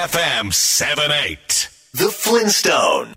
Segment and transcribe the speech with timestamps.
[0.00, 3.14] FM 78 The Flintstone.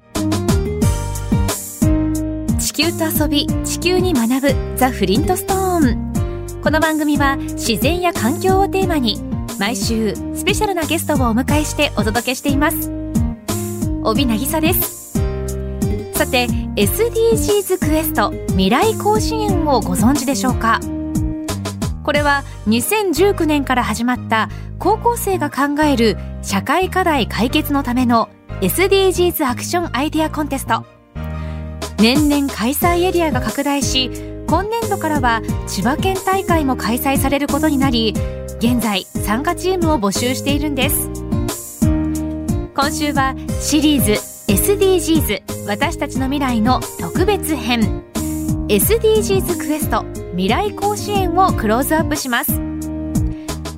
[2.60, 6.61] 地球と遊び地球に学ぶザ・フリントストーン。
[6.61, 9.18] この番組は自然や環境をテーマに
[9.57, 12.92] 毎週スペシャルなゲストをお迎えしてお届けしています。
[14.04, 15.14] 帯渚です。
[16.14, 20.82] さて SDGs クエスト未来甲子園をご存知でしょうか？
[22.04, 28.30] これは2019年から始まった高校生が考える社会課題解決のための
[28.61, 30.86] SDGs アクションアイデアコンテスト。
[31.97, 34.09] 年々開催エリアが拡大し
[34.47, 38.14] 今年度からは千葉県大会も開催されることになり
[38.59, 41.09] 現在参加チームを募集しているんです。
[42.75, 44.11] 今週はシリーズ
[44.52, 48.03] SDGs 私たちの未来の特別編。
[48.67, 50.22] SDGs クエスト。
[50.34, 52.53] 未来甲子園をクローズアップします。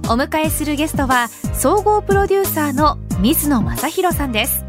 [0.07, 4.63] お迎えするゲストは総合プロデューサーの水野正弘さんです。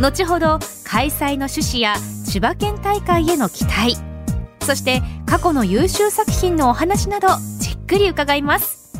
[0.00, 3.96] 後ほど開催の趣旨や千葉県大会への期待
[4.62, 7.28] そして過去の優秀作品のお話など
[7.58, 8.94] じっくり伺います。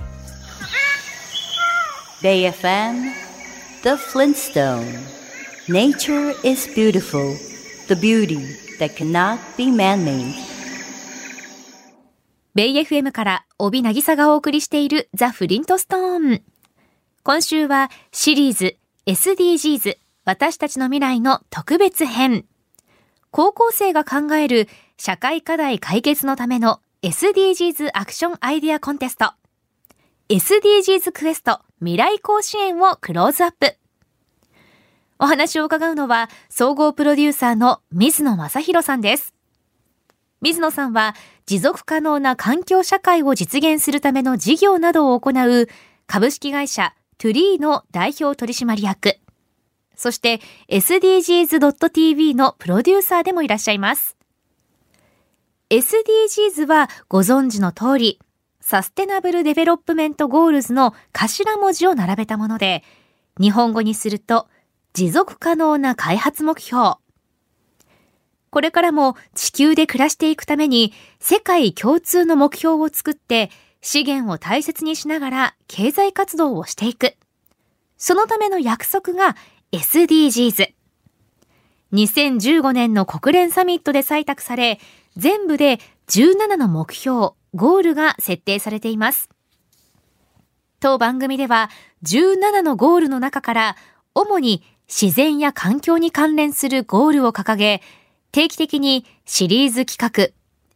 [2.23, 3.12] Bay FM
[3.83, 5.00] The Flintstone.
[5.69, 7.34] Nature is beautiful
[7.89, 8.39] The beauty
[8.78, 10.52] that cannot be man-made.
[12.55, 16.42] ベイ FM から帯渚がお送りしているザ・フリントストーン。
[17.22, 22.44] 今週はシリーズ SDGs 私たちの未来の特別編。
[23.31, 29.33] 高校生が考える社会課題解決のための SDGs アクションアイディアコンテスト。
[30.28, 33.77] SDGs クエスト未来甲子園をクローズアップ。
[35.19, 39.34] お話を伺うのは総合プロデューサーの水野正弘さんです。
[40.42, 41.15] 水野さんは
[41.47, 45.69] 持続可能な環境社会を実現するための事業などを行う
[46.06, 49.19] 株式会社トゥリーの代表取締役、
[49.97, 54.16] そして SDGs.tv のプロデューサーでもいらっしゃいます。
[55.70, 58.19] SDGs はご存知の通り、
[58.60, 62.84] Sustainable Development Goals の頭文字を並べたもので、
[63.41, 64.48] 日本語にすると
[64.92, 66.97] 持続可能な開発目標。
[68.52, 77.16] これからも地球で暮らしていくために世界共通の目標を作って資源を大切にしながら経済活動をしていく。
[77.96, 79.36] そのための約束が
[79.72, 80.74] SDGs。
[81.94, 84.78] 2015年の国連サミットで採択され、
[85.16, 89.30] 全部で17の目標、ゴールが設定されています。
[90.78, 91.70] 当番組では
[92.02, 93.76] 17のゴールの中から
[94.14, 97.80] 主に自然や環境に関連するゴールを掲げ、
[98.32, 100.32] 定期的にシリーズ企画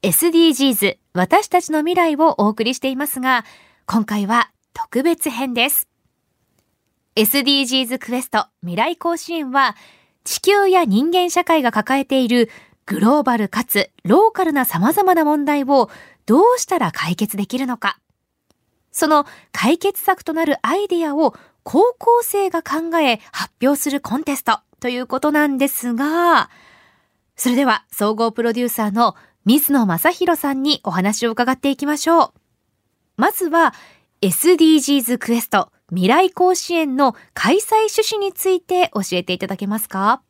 [0.06, 3.47] SDGs 私たちの未来をお送りしていますが、
[3.87, 5.89] 今回は特別編です。
[7.17, 9.75] SDGs クエスト未来甲子園は
[10.25, 12.50] 地球や人間社会が抱えている
[12.84, 15.88] グローバルかつローカルな様々な問題を
[16.27, 17.99] どうしたら解決できるのか。
[18.93, 26.50] その解決策となるアイディアを高校生が考え発表するコンテストということなんですが、
[27.37, 29.15] それでは総合プロデューサーの
[29.45, 32.33] 水野正弘さんにお話を伺っていきましょう。
[33.19, 33.75] まずは
[34.23, 40.23] SDGs クエスト未来甲子園の開催趣旨について教えていただけますか？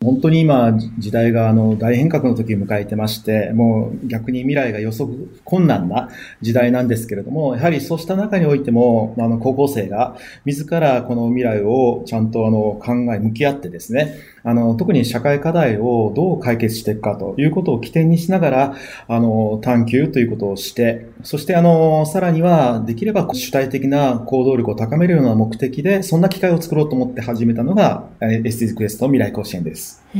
[0.00, 5.10] 本当に今、時代があの大変革の時を迎えてまして、もう逆に未来が予測
[5.44, 6.08] 困難な
[6.40, 14.14] 時代なんですけれども、やはりそうした中においても、あの高校生が自らこの未来をちゃんとあの考え、向き合ってですね、
[14.48, 18.76] あの、特に社会課題をどう解決していくかということを起点にしながら、
[19.06, 30.02] あの、探求ということをして、そしてあの、さらにはできれば主体的な行動力を高めるような目的で、そんな機会を作ろうと思って始めたのが、SDGs クエスト未来甲子園です。
[30.16, 30.18] う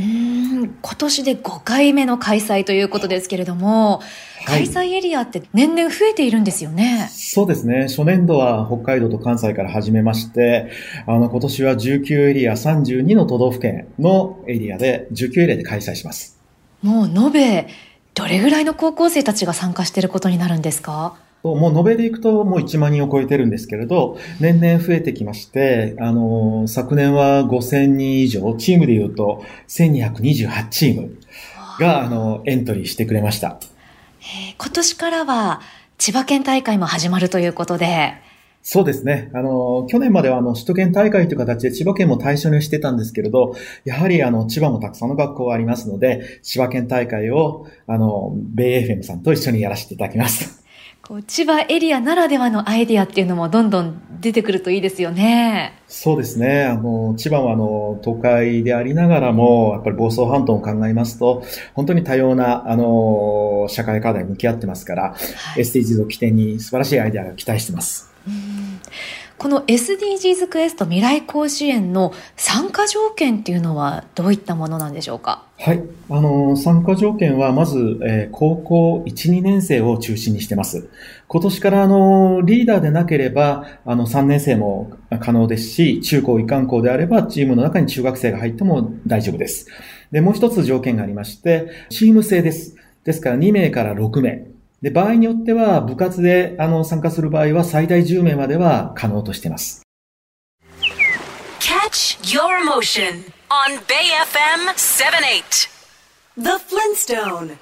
[0.59, 4.01] ん今年で5回目の開催ということですけれども、
[4.45, 7.09] 開催エリアって年々増えているんですよね。
[7.11, 7.87] そうですね。
[7.87, 10.69] 初年度は北海道と関西から始めまして、
[11.07, 16.39] あの、今年は19エリア32の都道府県のエリアで、19エリアで開催します。
[16.81, 17.67] もう延べ、
[18.13, 21.15] どれぐらいの高校生たちが参加していることになるんですか？
[21.43, 31.17] もう延べでいくともう1万人を超えてるんですけれど、年々増えてきまして、あの、昨年は5000人以上、チームで言うと1228チーム
[31.79, 33.59] が、あの、エントリーしてくれました。
[34.57, 35.61] 今年からは
[35.97, 38.15] 千葉県大会も始まるということで、
[38.61, 39.31] そうですね。
[39.33, 50.58] あの、去年まではあの、首都圏大会という形で千葉県も対象にしてたんですけれど、やはりあの、千葉もたくさんの学校がありますので、千葉県大会を、あの、ベイ FM さんと一緒にやらせていただきます。
[51.09, 55.81] こう千葉エリアならではのアイディアっていうのもどんどん出てくるといいですよね。
[55.87, 56.65] そうですね。
[56.65, 61.41] あの、千葉はあの、都会でありながらも、やっぱり房総半島を考えますと、
[61.73, 68.13] 本当に多様な、あの、社会課題に向き合ってますから、はい、SDGs を起点に素晴らしいアイデアが期待してます。
[69.39, 75.45] この SDGs クエスト未来甲子園の参加条件っていうのはどういったものなんでしょうか？
[75.57, 75.81] はい。
[76.09, 80.89] あの、参加条件は、まず、えー、高校1、2年生を中心にしてます。
[81.29, 84.91] 今年から、あの、リーダーでなければ、あの、3年生も
[85.21, 89.67] 可能ですし、中高一貫校であれば、チームの中に中学生が入っても大丈夫です。
[90.11, 92.75] で、もう一つ条件がありまして、チーム制です。
[93.05, 94.47] ですから、2名から6名。
[94.81, 99.83] で、場合によっては、部活であの参加する場合は最大10名までは可能としています。
[101.59, 105.69] Catch your motion on Bay FM 78
[106.37, 107.57] The Flintstone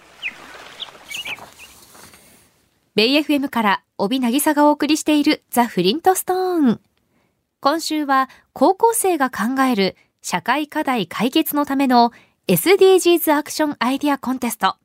[2.94, 6.82] ベイ FM から帯渚がお送りしているザ・フリントストーン。
[7.60, 12.12] 今週は高校生が考える社会課題解決のための
[12.48, 14.78] SDGs アクションアイディアコンテスト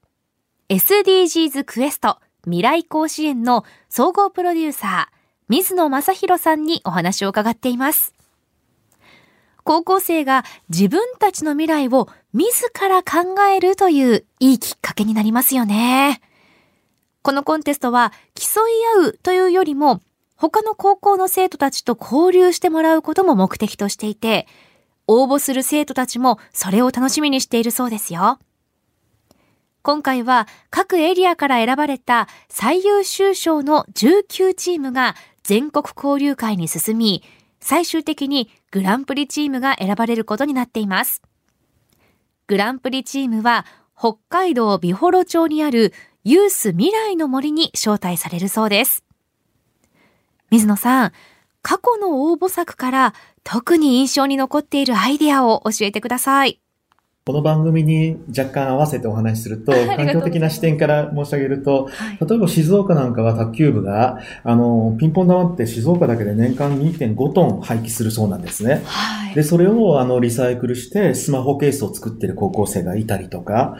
[0.72, 5.14] SDGs クエスト未来甲子園の総合プロデューサー、
[5.50, 8.14] 水野正宏さんにお話を伺っています。
[9.64, 16.22] 高校生が自分たちの未来を自ら考えるといういいきっかけになりますよね。
[17.20, 18.72] このコンテストは競い
[19.04, 20.00] 合うというよりも
[20.36, 24.46] 他の高校の生徒たちと交流してもらうことも目的としていて、
[25.06, 28.38] 応募する生徒たちもそれを楽しみにしているそうですよ。
[29.82, 37.24] 今回は各エリアから選ばれた最優秀賞の19チームが全国交流会に進み、
[37.60, 41.20] 最終的にグランプリチームが選ばれることになっています。
[42.46, 43.66] グランプリチームは
[43.98, 45.92] 北海道美幌町にある
[46.22, 49.04] ユース未来の森に招待されるそうです。
[50.50, 51.12] 水野さん、
[51.62, 56.61] 過去の応募作から特に印象に残っているアイデアを教えてください。
[57.24, 61.88] この番組に若干合わせてお話しすると、 環境的な視点から申し上げると、
[62.20, 68.82] 例えば静岡なんかは卓球部が、あの、ピンポン玉って静岡だけで年間2.5トン廃棄するそうなんですね。
[68.86, 73.76] はい、で、それをあの、リサイクルしてスマホケースを作ってる高校生がいたりとか、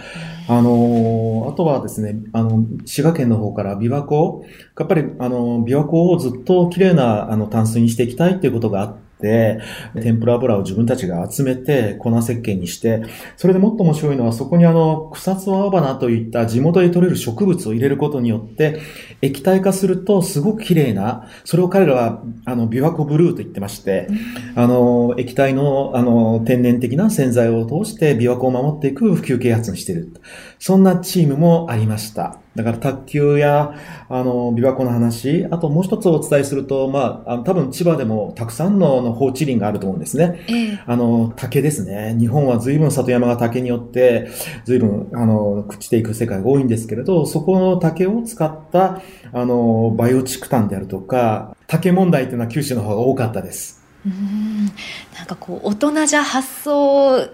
[0.47, 4.45] あの、あとはですね、あの、滋賀県の方から琵琶湖、
[4.79, 9.61] やっぱりあの、琵琶湖をずっと綺麗なあの、淡水にしていきたいっていうことがあって、て、で
[10.03, 13.05] 天ぷら油を自分たちが集めて粉石鹸にして、
[13.39, 18.81] それでもっと面白いのはそこにあの草津青花といった地元で採れる植物を入れることによって
[19.23, 24.09] 液体化するとすごく綺麗な、それを彼らはあの琵琶湖ブルーと言ってまして、
[24.55, 30.13] あの液体のあの天然的な洗剤を通して琵琶湖を守っていく普及啓発にしている。
[30.59, 32.42] そんなチームもありました。
[32.55, 33.75] だから卓球や、
[34.11, 40.45] あの、琵琶湖の話、あともう一つお伝えすると、まあ、あの多分千葉でもたくさんのの放置林があると思うんですね。
[40.49, 42.15] ええ、あの、竹ですね。
[42.19, 44.29] 日本は随分里山が竹によって、
[44.65, 49.01] 随分、あの、朽ちていく世界が多いんですけれど、そこの竹を使った、
[49.33, 53.83] あの、バイオチクタンであるとか、竹問題っていうのは九州の方が多かったです。
[54.05, 54.67] うん
[55.17, 57.29] なんかこう、大人じゃ発想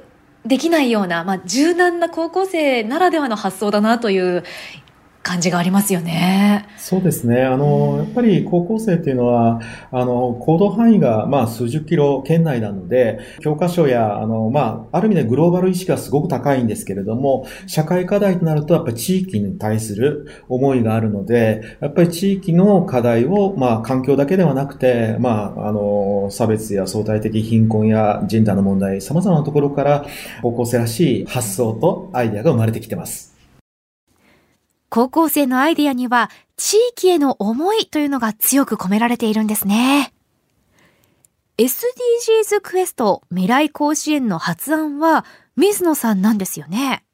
[0.46, 4.44] できないような、まあ、柔軟な高校生ならではの発想だなという
[5.22, 6.66] 感じがありますよね。
[6.78, 7.42] そうですね。
[7.42, 9.60] あの、やっぱり高校生っていうのは、
[9.90, 30.06] あの、行動範囲が、まあ、数十キロ圏内なので、教科書や、あの、まあ、ある意味でグローバル意識がすごく高いんですけれども、社会課題となると、やっぱり地域に対する思いがあるので、やっぱり地域の課題を、まあ、環境だけではなくて、まあ、あの、差別や相対的貧困やジェンダーの問題、様々なところから、
[30.42, 33.37] 高校生らしい発想とアイデアが生まれてきてます。
[34.90, 40.12] 高校生のアイディアには地域への思いというのが強く込められているんですね。
[41.58, 45.24] SDGs クエスト未来甲子園の発案は
[45.56, 47.04] 水野さんなんですよね。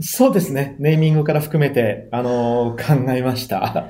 [0.00, 0.76] そうですね。
[0.78, 3.88] ネーミングから含めて、あのー、考えました。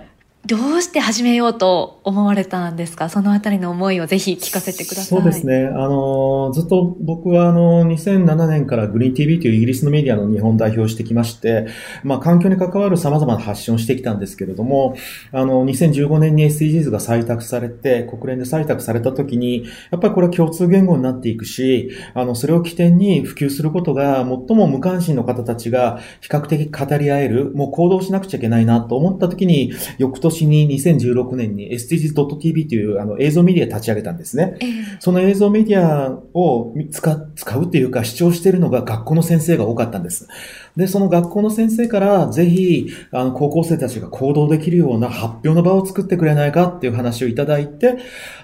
[0.48, 3.10] どうして始めようと思われたんですか？
[3.10, 5.04] そのあたりの思いをぜひ聞かせてください。
[5.04, 5.66] そうですね。
[5.66, 11.66] あの、ずっと僕はあの、2007年からグリーン TV というイギリスのメディアの日本代表をしてきまして、
[12.02, 14.96] まあ、環境に関わる様々な発信をしてきたんですけれども、
[15.32, 34.58] あの、2015年に SDGs が採択されて、国連で採択された時に、やっぱりこれは共通言語になっていくし、あの、それを起点に普及することが、最も無関心の方たちが比較的語り合える、もう行動しなくちゃいけないなと思った時に、翌年年に2016年に SDGs.tv というあの映像メディア立ち上げたんですね。
[35.00, 40.28] その映像メディアを使使うっていうか視聴しているのが学校の先生が多かったんです。
[40.76, 47.98] で、その学校の先生からぜひ、あの、高校生たちが行動できるような発表の場を作ってくれないかっていう話をいただいて、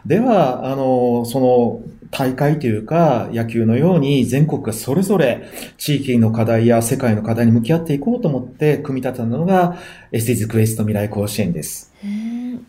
[0.04, 1.80] では、あの、その、
[2.14, 9.76] 大会というか、野球のように全国がそれぞれ地域の課題や世界の課題に向き合っていこうと思って組み立てたのが
[10.12, 11.92] SDGs クエスト未来甲子園です。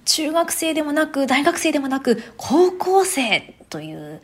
[0.03, 4.21] 中学生でもなく、大学生でもなく、高校生という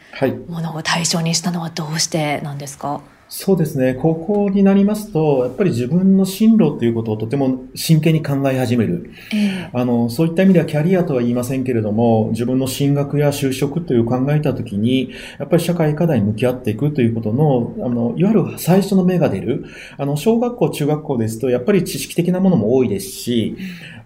[0.48, 3.94] ものを対象にしたのはどうしてなんですか、はいそうですね。
[3.94, 9.10] 高校になりますと、やっぱり自分の進路ということをとても真剣に考え始める。
[9.34, 19.64] えー、あの、そういった意味ではキャリアとは言いませんけれども、自分の進学や就職という考えたときに、やっぱり社会課題に向き合っていくということの、あの、いわゆる最初の芽が出る。
[19.98, 23.56] あの、小学校、中学校ですと、やっぱり知識的なものも多いですし、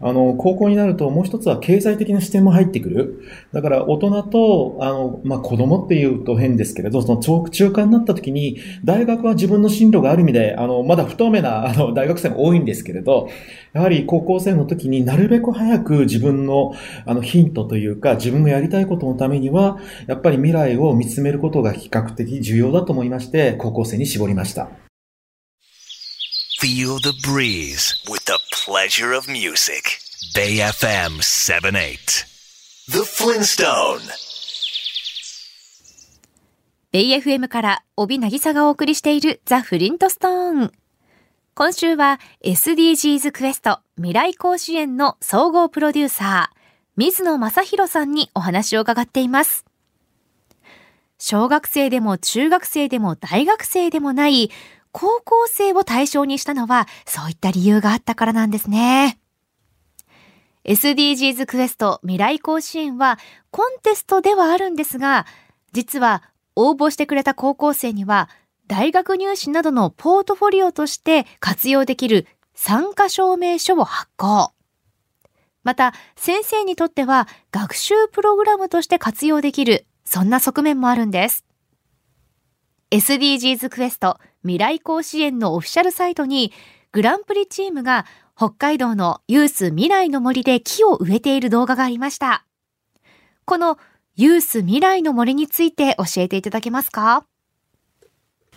[0.02, 3.24] あの、高校になるともう一つは経済的な視点も入ってくる。
[3.54, 13.30] だから大人と、あの、まあ、子供っていうと変ですけれど、その中間になった時に、大学学は自分の進路がある意味で、あの、まだ不透明な、あの、大学生も多いんですけれど、
[13.74, 16.74] やはり高校生の時になるべく早く自分の、
[17.06, 24.70] あの、ヒントというか、自分がやりたいことのためには、やっぱり未来を見つめることが比較的重要だと思いまして、高校生に絞りました。
[26.62, 30.00] Feel the breeze with the pleasure of music.
[30.34, 32.26] Bay FM 78.
[32.88, 34.25] The Flintstone.
[36.96, 40.72] ベイ FM から帯渚がお送りしているザ・フリントストーン。
[41.54, 46.58] 今週は SDGs クエスト未来甲子園の総合プロデューサー、
[46.96, 49.66] 水野正宏さんにお話を伺っています。
[51.20, 54.50] 小学生でも中学生でも大学生でもない
[54.94, 59.20] 高校生を対象にしたのはそういった理由があったからなんですね。
[60.64, 63.20] SDGs クエスト未来甲子園は
[63.52, 65.26] コンテストではあるんですが、
[65.74, 66.24] 実は
[66.56, 68.30] 応募してくれた高校生には
[68.68, 74.52] 大学入試などのポートフォリオとして活用できる参加証明書を発行。
[75.64, 81.44] また、先生にとっては学習プログラムとして活用できる、そんな側面もあるんです。
[82.92, 86.54] SDGs クエスト未来甲子園のオフィシャルサイトに
[86.92, 88.06] グランプリチームが
[88.38, 92.46] 北海道のユース未来の森で木を植えている動画がありました。
[93.46, 93.78] この
[94.18, 97.26] ユース未来の森について教えていただけますか？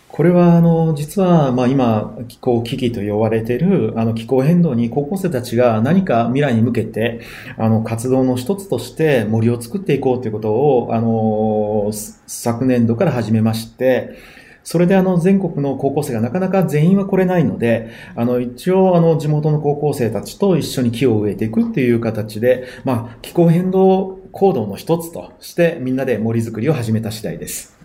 [0.06, 7.22] これは、あの、実は、まあ今、気候危機と呼ばれている、あの、気候変動に高校生たちが何か未来に向けて、
[7.56, 11.90] あの、活動の一つとして森を作っていこうということを、あの、
[12.28, 14.16] 昨年度から始めまして、
[14.64, 27.76] それであの全国の高校生がなかなか全員は来れないので、あの一応あの地元の高校生たちと一緒に木を植えていくっていう形で、まあ気候変動行動の一つとしてみんなで森づくりを始めた次第です。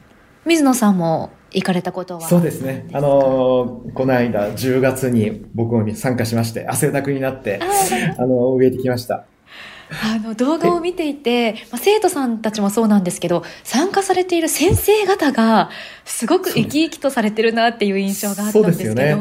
[0.45, 2.21] 水野さんも行かれたことは？
[2.21, 2.87] そうですね。
[2.93, 7.59] あの、この間10月に僕に参加しまして、汗だくになって、
[8.19, 9.25] あの、植えてきました。
[10.03, 15.69] あの動画を見ていて、まあ、生徒さんたちもそうなんですけど参加されている先生方が
[16.05, 19.17] すごく生き生きとされてるなっていう印象があったんですけど、ね、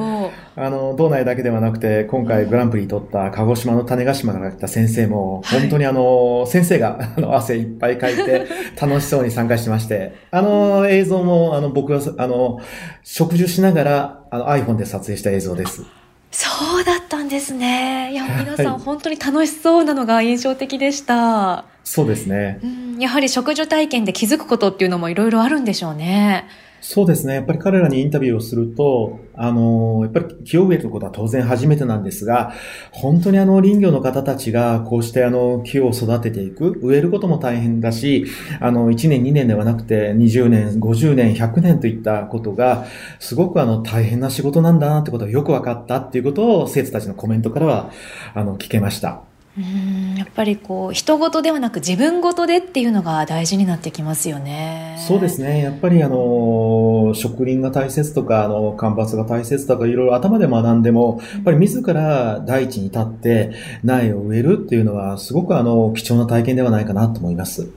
[0.57, 8.47] あの道内だけではなくて今回グランプリ取った鹿児島の種子島から来た先生も、本当にあの、先生が あの汗いっぱいかいて
[8.81, 10.14] 楽しそうに参加してまして。
[10.31, 12.61] あの映像もあの僕はあの
[13.02, 15.85] 食事しながらあの iPhone で撮影した映像です。
[16.33, 18.11] そうだったんですね。
[18.12, 21.67] いや、皆さん、本当に楽しそうなのが印象的でした。
[21.85, 22.59] そうですね。
[22.62, 26.47] うん、やはり食事体験で気づくことっていうのもいろいろあるんでしょうね。
[26.85, 27.35] そうですね。
[27.35, 32.53] やっぱり彼らにインタビューをすると、あの、やっぱり木を植えることは当然初めてなんですが、
[32.91, 38.27] 本当にあの林業の方たちがこうしてあの木を育てていく、植えることも大変だし、
[38.59, 42.85] あの、1年2年ではなくて20年、50年、100年といったことが、
[43.21, 47.93] すごくあの大変な仕事なんだなってことがよく分かったっていうことを生徒たちのコメントからは、
[48.35, 49.32] あの、聞けました。
[49.59, 54.97] うんやっぱりこう人事ではなく自分事でっていうのが大事になってきますよね。
[55.06, 55.62] そうですね。
[55.62, 67.68] やっぱりあの植林が大切とかあの干ばつが大切とかいろいろ頭で学んでもやっぱり自ら大地に立って苗を植えるっていうのはすごくあの貴重な体験ではないかなと思います。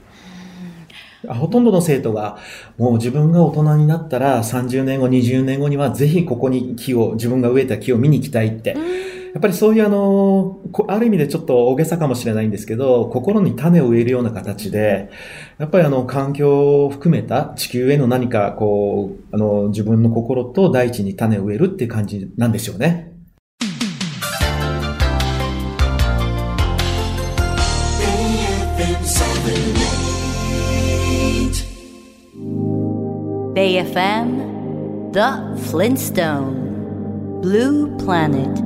[1.28, 2.38] ほとんどの生徒が、
[2.78, 8.76] もう自分が大人になったら30年後、20年後にはぜひここに木を、自分が植えた木を見に行きたいって。
[9.36, 15.10] やっぱりそういうあの、ある意味でちょっと大げさかもしれないんですけど、心に種を植えるような形で、
[15.58, 23.12] やっぱりあの、環境を含めた地球への何かこう、あの、自分の心と大地に種を植えるっていう感じなんでしょうね。
[33.54, 38.65] BayFM The Flintstone Blue Planet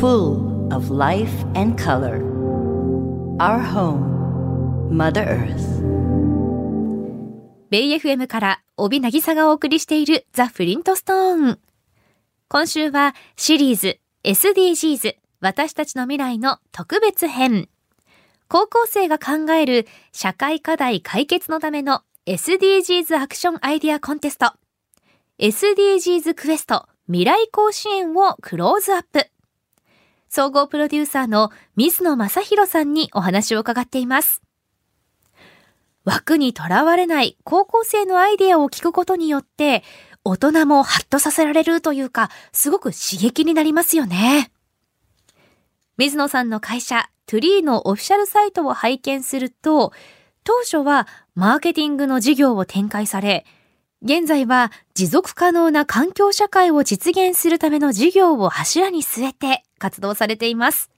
[0.00, 2.20] Full of life and color
[3.38, 5.82] Our home Mother Earth
[7.70, 11.58] ベイ FM から帯渚がお送りしているザ・フリントストーン。
[12.48, 17.70] 今週はシリーズ SDGs 私たちの未来の特別編。
[18.48, 24.52] 高校生が考える社会課題解決のための SDGs アクションアイディアコンテスト。
[25.38, 29.30] SDGs クエスト未来甲子園をクローズアップ。
[30.28, 34.42] 総合プロデューサーの水野正宏さんにお話を伺っています。
[36.04, 39.82] 枠にとらわれない高校生のアイデアを聞くことによって、
[40.24, 44.52] 大人もハッとさせられるというか、すごく刺激になりますよね。
[45.96, 49.92] 水野さんの会社、トゥリーのオフィシャルサイトを拝見すると、
[50.44, 53.44] 当初はマーケティングの事業を展開され、
[54.02, 60.90] 現在は持続可能な環境社会を実現するための事業を柱に据えて活動されています。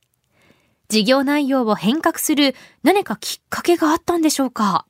[0.88, 4.86] 事業内容を変革する何かきっかけがあったんでしょうか？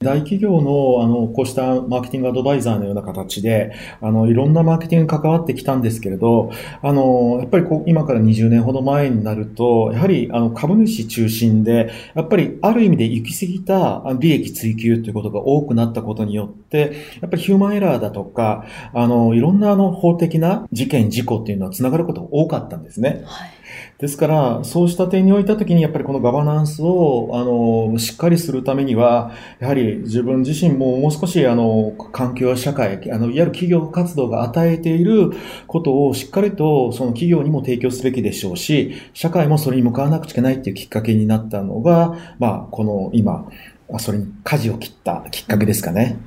[0.00, 6.52] 大企業の、あの、こうしたマーケティングアドバイザーのような形で、あの、いろんなマーケティングに関わってきたんですけれど、
[6.82, 23.22] あの、やっぱりこう、今から20年ほど前になると、やはり、あの、株主中心で、やっぱり、ある意味で行き過ぎた利益追求ということが多くなったことによって、やっぱりヒューマンエラーだとか、あの、いろんなあの、法的な事件、事故っていうのは繋がることが多かったんですね。
[23.24, 23.58] はい
[23.98, 35.32] ですから、そうした点においたときに、やっぱりこのガバナンスを、あの、しっかりするためには、やはり自分自身ももう少し、あの、環境や社会、あの、いわゆる企業活動が与えている
[35.66, 43.48] ことをしっかりと、その企業にも提供すべきでしょうし、社会もそれに向かわなくちゃいけないっていうきっかけになったのが、まあ、この今、
[43.98, 46.18] それに舵を切ったきっかけですかね。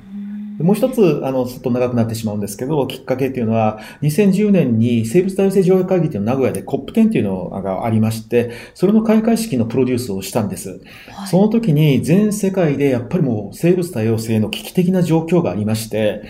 [0.62, 10.80] もう一つ、あの、ちょっと長くなってしまうんですけど、きっかけっていうのは、2010年に生物多様性条約会議っていうの名古屋で COP10 っていうのがありまして、それの開会式のプロデュースをしたんです。
[11.08, 16.22] はい、その時に全世界でやっぱりもう生物多様性の危機的な状況がありまして、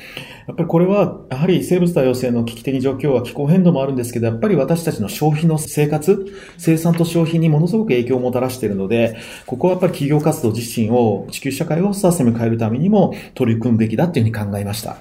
[0.53, 6.27] っぱりこれは、やはり生物多様性の危機的状況は気候変動もあるんですけど、やっぱり私たちの消費の生活、
[6.59, 14.97] 生産と消費にものすごく影響をもたらしているので、ここはやっぱり企業活動自身を、地球社会をサステム変えるためにも取り組むべきだというふうに考えました。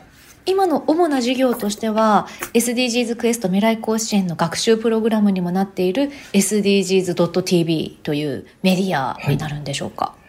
[0.46, 10.21] 今の主な事業としては SDGs クエスト未来甲子園の学習プログラムにもなっている SDGs.tv というメディアになるんでしょうか、はい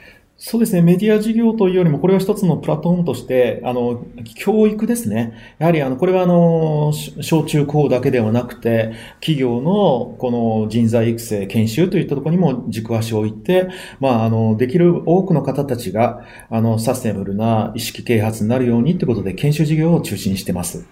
[0.44, 0.82] そうですね。
[0.82, 5.34] メディア事業というよりも、これは一つのプラットフォームとして、あの、教育ですね。
[5.60, 13.68] やはり、あの、これはあの、小中高だけではなくて、企業のこの人材育成、研修といったところにも軸足を置いて、
[14.00, 20.84] まあ、あの、できる多くの方たちが、あの、サステナブルな意識啓発になるようにということで、研修事業を中心にしてます。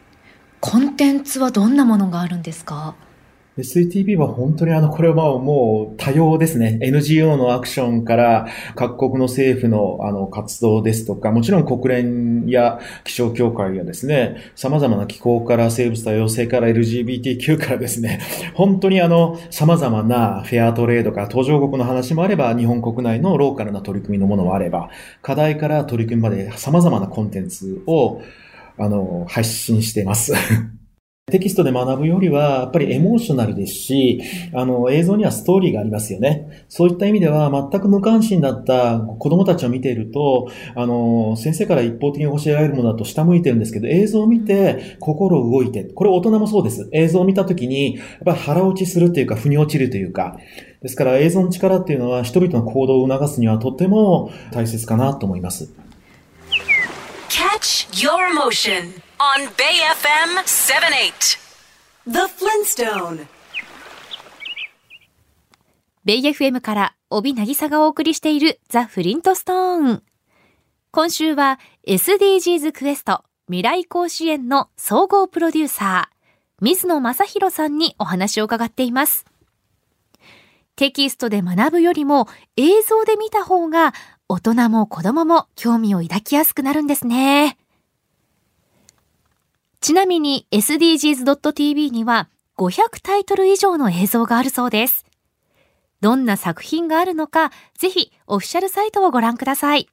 [0.60, 2.94] コンテンツはどんなものがあるんですか？
[3.60, 6.78] STB は本当にあの、これはもう多様ですね。
[6.82, 18.20] NGO のアクションから各国の政府のあの活動ですとか、もちろん国連や気象協会やですね、様々な気候から生物多様性から LGBTQ からですね、
[18.54, 24.90] 本当にあの、様々なフェアトレードから途上国の話もあれば、日本国内のローカルな取り組みのものもあれば、
[25.22, 28.20] 課題から取り組みまで様々なコンテンツを
[28.80, 30.32] あの、配信しています。
[31.30, 36.64] テキストで学ぶよりは、やっぱりエモーショナルですし、あの、映像にはストーリーがありますよね。
[36.68, 46.88] そういった意味では、全く無関心だった子供たちを見ていると、あの、先生から一方的に教えられるものだと下向いてるんですけど、映像を見て心動いて、これ大人もそうです。
[46.92, 50.38] 映像を見たときに、やっぱり腹落ちするっていうか、腑に落ちるというか、
[50.82, 55.72] ですから映像の力っていうのは人々の行動を促すにはとっても大切かなと思います。
[58.02, 58.94] Your emotion.
[59.18, 61.38] on Bay FM 78.
[62.06, 63.26] The Flintstone.
[66.06, 70.02] ベイ FM から帯渚がお送りしているザ・フリントストーン。
[70.90, 76.16] 今週は SDGs クエスト未来甲子園の総合プロデューサー、
[76.62, 79.26] 水野正宏さんにお話を伺っています。
[80.76, 83.92] テキストで学ぶよりも映像で見た方が
[84.26, 87.58] 大人も子供も興味を抱きやすくなるんですね。
[89.80, 95.06] ちなみに SDGs.tv には500タイトル以上の映像があるそうです。
[96.02, 99.88] どんな作品があるのか、ぜひオフィシャルサイトをご覧ください。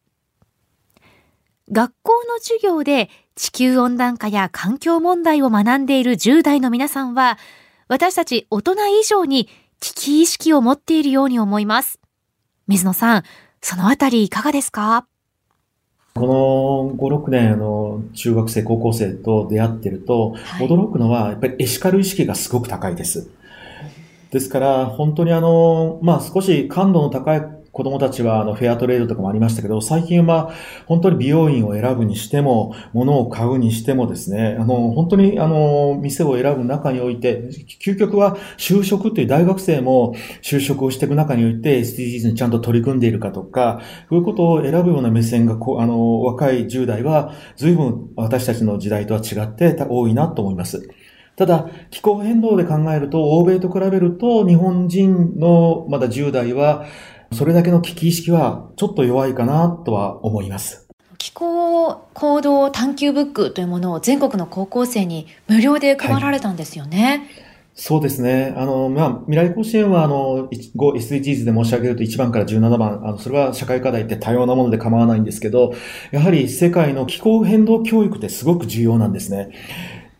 [1.71, 7.37] 学校の授業で地球温暖化や環境問題を学んでいる10代の皆さんは、
[7.87, 9.47] 私たち大人以上に
[9.79, 11.99] 危機意識を持っているように思います。
[12.67, 13.23] 水野さん、
[13.61, 15.07] そのあたりいかがですか？
[16.17, 23.29] この5、6年、あの、中学生、高校生と出会ってると、はい、驚くのは、やっぱりエシカル意識がすごく高いです。
[24.31, 30.51] ですから、本当にあの、まあ、少し感度の高い子供たちはあのフェアトレードとかもありましたけど、最近は
[30.87, 37.43] 本当に美容院を選ぶにしても、物を買うにしてもですね、あの、本当にあの、店を選ぶ中において、
[37.79, 50.89] 究極は就職という大学生も就職をしていく中において SDGs にちゃんと取り組んでいるかとか、そういうことを選ぶような目線がこあの、若い10代は随分私たちの時代とは違って多いなと思います。
[51.37, 56.85] ただ、気候変動で考えると、欧米と比べると、日本人のまだ10代は、
[57.31, 60.87] それだけの危機意識はちょっと弱いかなとは思います。
[61.17, 67.27] 気候行動探求ブックというものを全国の高校生に無料で配られたんですよね。
[67.35, 67.47] はい
[67.79, 68.55] そうですね。
[68.57, 75.75] あの、まあ、未来甲子園は、あの、5SDGs で申し上げると1番から17番、あの、それは社会課題って多様なもので構わないんですけど、
[76.09, 79.51] やはり世界の気候変動教育ってすごく重要なんですね。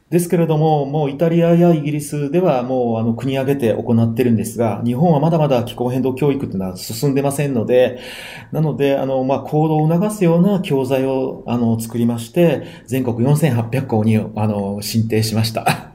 [0.09, 7.99] ですけれども、もうイタリアやイギリスではもうあの国挙げて行ってるんですが、日本はまだまだ気候変動教育というのは進んでませんので、
[8.53, 15.91] なので、あの、まあ、行動を促すような教材をあの作りまして、全国4800校にあの申請しました。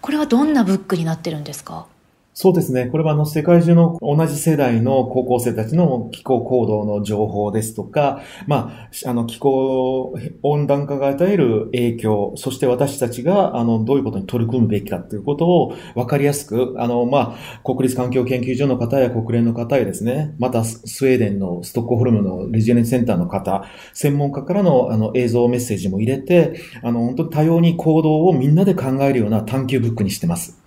[0.00, 1.86] これはどんなブックになってるんですか？
[2.34, 2.86] そうですね。
[2.86, 30.61] これはあの世界中の同じ世代の高校生たちの気候行動の情報ですとか、まあ、あの気候温暖化が与える影響、そして私たちがあのどういうことに取り組むべきかということを分かりやすく、あの、まあ、国立環境研究所の方や国連の方やですね、またスウェーデンのストックホルムのレジオネセンターの方、専門家からのあの映像メッセージも入れて、あの、本当に多様に行動をみんなで考えるような探求ブックにしてます。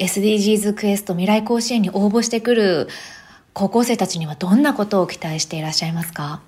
[0.00, 2.88] SDGs クエスト未来甲子園に応募してくる
[3.52, 6.40] 高校生たちにはどんなことを期待していらっしゃいますか？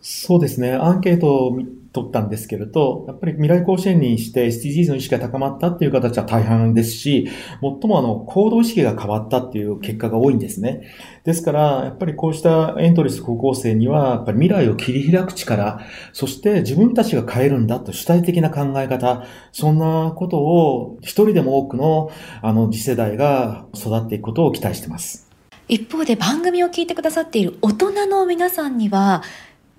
[0.00, 0.72] そうですね。
[0.72, 1.58] アンケートを
[1.92, 7.28] 取ったんですけれど、やっぱり未来甲子園にして SDGs の意識が高まったっていう形は大半ですし、
[7.60, 10.82] 最もあの、行動意識が変わったっていう結果が多いんですね。
[11.24, 15.80] ですから、やっぱりこうしたエントリス高校生には、やっぱり未来を切り開く力、
[16.12, 22.10] そして自分たちが変えるんだと主体的な考え方、そんなことを一人でも多くの
[22.42, 25.30] あの次世代が育っていくことを期待しています。
[25.70, 29.22] 一方で番組を聞いてくださっている大人の皆さんには、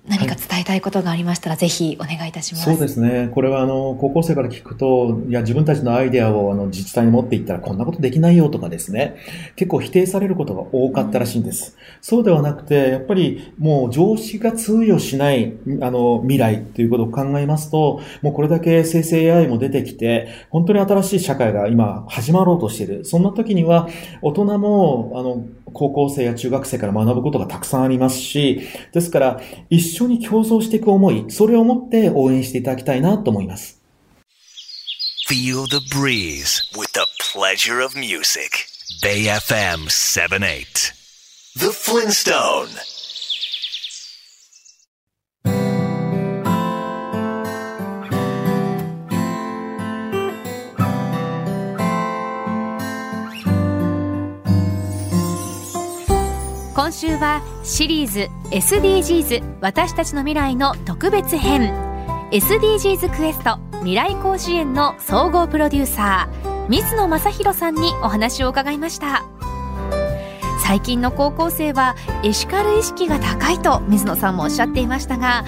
[0.08, 2.64] 何か伝えたいことがありましたら、ぜひお願いいたします。
[2.64, 3.30] そうですね。
[3.32, 9.14] これはあの、高校生から聞くと、いや、自分たちのアイデアをあの、自治体に持っていったらこんなことできないよとかですね、
[9.54, 11.76] 結構否定されることが多かったらしいんです。
[11.78, 23.04] うん、そうではなくて、やっぱりもう常識が通用しない、あの、未来ということを考えますと、もうこれだけ生成 AI も出てきて、本当に新しい社会が今始まろうとしている。
[23.04, 23.88] そんな時には、
[24.20, 33.80] 大人も、あの、高校生や中学生から学ぶことがたくさんありますし、ですから、一緒に競争していく思い、それを持って応援していただきたいなと思います。
[35.28, 38.66] Feel the breeze with the pleasure of music.
[39.02, 40.92] Bay FM 78.
[41.56, 43.01] The Flintstone.
[57.02, 61.74] 週はシリーズ SDGs 私たちの未来の特別編。
[62.30, 69.24] SDGs クエスト未来甲子園の総合プロデューサー水野正弘さんにお話を伺いました。
[70.64, 75.44] 最近の高校生はエシカル意識が高いと水野さんもおっしゃっていましたが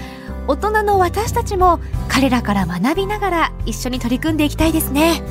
[0.49, 5.23] 大人の私たちも彼らから学びながら一緒に取り組んでいきたいですね。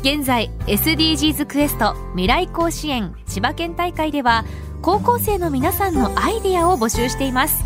[0.00, 4.44] 現在 SDGs クエスト未来甲子園千葉県大会では
[4.82, 7.64] 高校生の皆さんのアイディアを募集しています。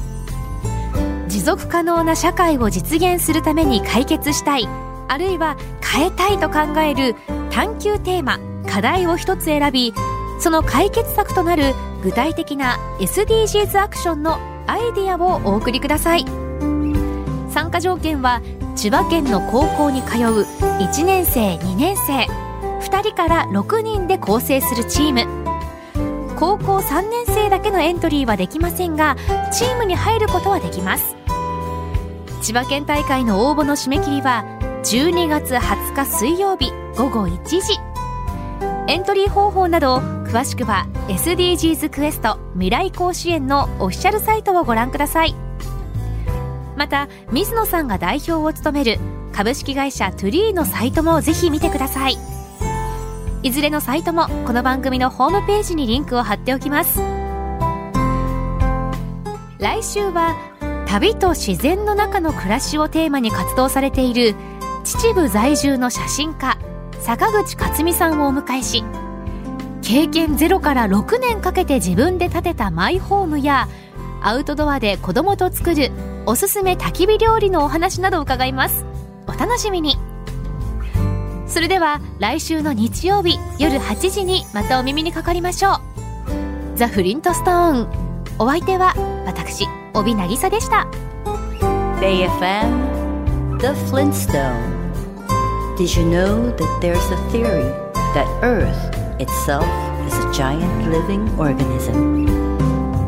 [1.28, 4.68] 持続可能な社会を実現するために解決したい
[5.08, 7.16] あるいは変えたいと考える
[7.50, 9.94] 探求テーマ課題を一つ選び
[10.38, 16.24] その解決策となる具体的な SDGs アクションのアイディアをお送りください。
[17.50, 18.40] 参加条件は
[18.76, 20.44] 千葉県の高校に通う
[20.80, 22.24] 1年生2年生
[22.80, 25.41] 2人から6人で構成するチーム。
[26.42, 29.16] 高校3年生だけのエントリーはできませんが
[29.52, 31.14] チームに入ることはできます。
[32.42, 34.44] 千葉県大会の応募の締め切りは
[34.82, 37.78] 12月20日水曜日午後1時。
[38.88, 45.36] エントリー方法など詳しくは SDGs クエスト未来甲子園のオフィシャルサイトをご覧ください。
[46.76, 48.98] また水野さんが代表を務める
[49.32, 52.18] 株式会社トゥリーのサイトもぜひ見てください。
[53.42, 57.00] いずれのサイトもこの番組のホームページにリンクを貼っておきます。
[59.58, 60.36] 来週は
[60.86, 64.34] 旅と自然の中の暮らしをテーマに活動されている
[64.84, 66.58] 秩父在住の写真家
[67.00, 68.82] 坂口克美さんをお迎えし
[69.82, 73.68] 経験ゼロから6年かけて自分で建てたマイホームや
[74.20, 75.92] アウトドアで子供と作る
[76.26, 78.84] おすすめ焚き火料理のお話など伺います。
[79.26, 79.96] お楽しみに。
[81.52, 88.94] それでは来週の日曜日夜8時にまたお耳にかかりましょうザ・フリントストーンお相手は
[89.26, 90.88] 私帯渚でした
[92.00, 94.80] BayFM The Flintstone
[95.76, 97.68] Did you know that there's a theory
[98.14, 99.66] that Earth itself
[100.06, 102.26] is a giant living organism?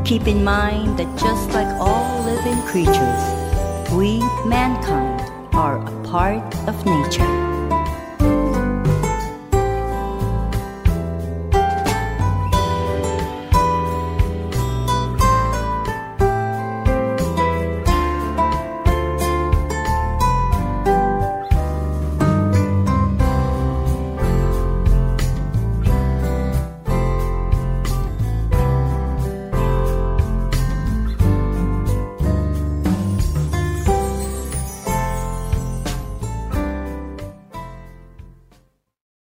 [0.04, 3.22] Keep in mind that just like all living creatures,
[3.90, 5.22] we, mankind,
[5.54, 7.53] are a part of nature.